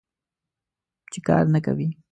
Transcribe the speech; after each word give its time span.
چې 1.11 1.19
کار 1.27 1.43
نه 1.53 1.59
کوې. 1.65 1.87